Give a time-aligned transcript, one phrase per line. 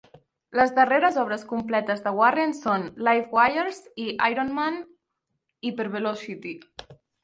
[0.59, 4.85] Les darreres obres completes de Warren són "Livewires" i "Iron Man:
[5.71, 6.61] Hypervelocity".